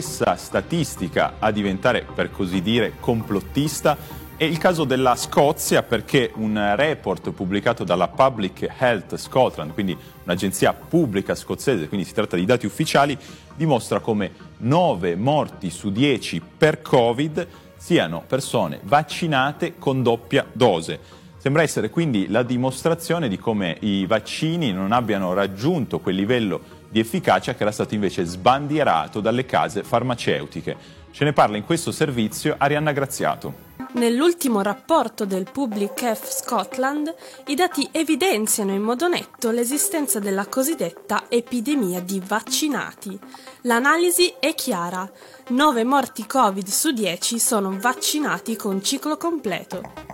[0.00, 3.96] stessa statistica a diventare, per così dire, complottista
[4.36, 9.94] è il caso della Scozia perché un report pubblicato dalla Public Health Scotland, quindi
[10.24, 13.18] un'agenzia pubblica scozzese, quindi si tratta di dati ufficiali,
[13.54, 17.46] dimostra come 9 morti su 10 per Covid
[17.76, 20.98] siano persone vaccinate con doppia dose.
[21.36, 26.98] Sembra essere quindi la dimostrazione di come i vaccini non abbiano raggiunto quel livello di
[26.98, 30.98] efficacia che era stato invece sbandierato dalle case farmaceutiche.
[31.12, 33.68] Ce ne parla in questo servizio Arianna Graziato.
[33.92, 37.12] Nell'ultimo rapporto del Public Health Scotland,
[37.46, 43.18] i dati evidenziano in modo netto l'esistenza della cosiddetta epidemia di vaccinati.
[43.62, 45.10] L'analisi è chiara:
[45.48, 50.09] 9 morti Covid su 10 sono vaccinati con ciclo completo.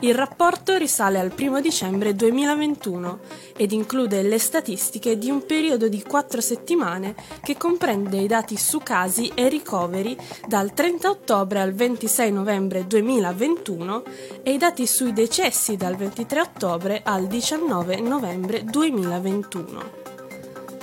[0.00, 3.18] Il rapporto risale al 1 dicembre 2021
[3.56, 8.80] ed include le statistiche di un periodo di quattro settimane che comprende i dati su
[8.80, 14.02] casi e ricoveri dal 30 ottobre al 26 novembre 2021
[14.42, 20.03] e i dati sui decessi dal 23 ottobre al 19 novembre 2021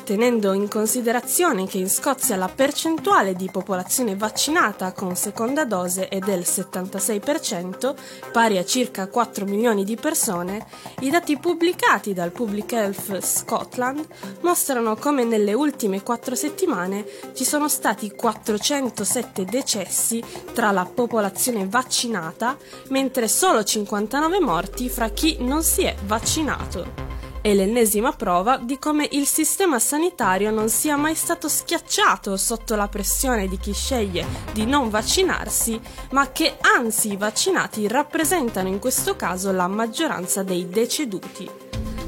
[0.04, 6.20] tenendo in considerazione che in Scozia la percentuale di popolazione vaccinata con seconda dose è
[6.20, 7.96] del 76%,
[8.32, 10.66] pari a circa 4 milioni di persone,
[11.02, 14.06] i dati pubblicati dal Public Health Scotland
[14.42, 22.58] mostrano come nelle ultime 4 settimane ci sono stati 407 decessi tra la popolazione vaccinata,
[22.90, 27.11] mentre solo 59 morti fra chi non si è vaccinato.
[27.44, 32.88] È l'ennesima prova di come il sistema sanitario non sia mai stato schiacciato sotto la
[32.88, 39.16] pressione di chi sceglie di non vaccinarsi, ma che anzi i vaccinati rappresentano in questo
[39.16, 41.50] caso la maggioranza dei deceduti.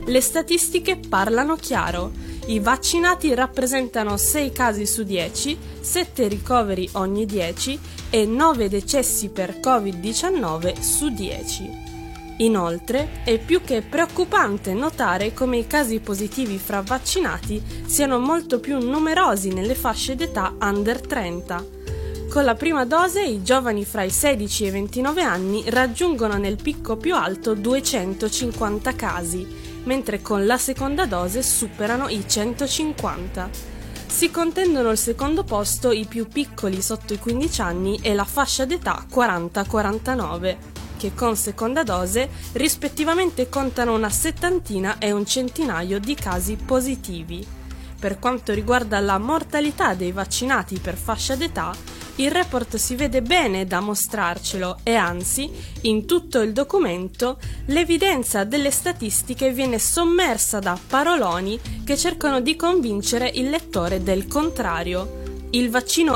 [0.05, 2.11] Le statistiche parlano chiaro.
[2.45, 7.79] I vaccinati rappresentano 6 casi su 10, 7 ricoveri ogni 10
[8.11, 12.02] e 9 decessi per Covid-19 su 10.
[12.37, 18.79] Inoltre, è più che preoccupante notare come i casi positivi fra vaccinati siano molto più
[18.79, 21.65] numerosi nelle fasce d'età under 30.
[22.29, 26.59] Con la prima dose i giovani fra i 16 e i 29 anni raggiungono nel
[26.59, 29.45] picco più alto 250 casi,
[29.83, 33.49] mentre con la seconda dose superano i 150.
[34.07, 38.65] Si contendono il secondo posto i più piccoli sotto i 15 anni e la fascia
[38.65, 46.55] d'età 40-49 che con seconda dose rispettivamente contano una settantina e un centinaio di casi
[46.55, 47.45] positivi.
[47.99, 51.73] Per quanto riguarda la mortalità dei vaccinati per fascia d'età,
[52.15, 55.49] il report si vede bene da mostrarcelo e anzi,
[55.81, 63.31] in tutto il documento, l'evidenza delle statistiche viene sommersa da paroloni che cercano di convincere
[63.33, 65.21] il lettore del contrario.
[65.51, 66.15] Il vaccino